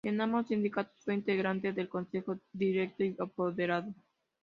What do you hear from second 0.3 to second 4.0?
sindicatos fue integrante del Consejo Directivo y apoderado.